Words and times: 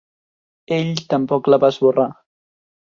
Ell 0.79 0.89
tampoc 1.13 1.51
la 1.55 1.61
va 1.67 1.73
esborrar. 1.77 2.09